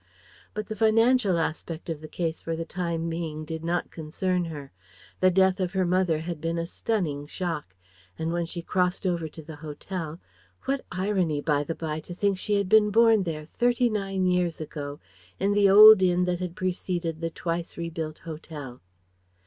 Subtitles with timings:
[0.55, 4.71] But the financial aspect of the case for the time being did not concern her.
[5.19, 7.75] The death of her mother had been a stunning shock,
[8.17, 10.19] and when she crossed over to the hotel
[10.65, 14.59] what irony, by the bye, to think she had been born there thirty nine years
[14.59, 14.99] ago,
[15.39, 18.81] in the old inn that had preceded the twice rebuilt hotel!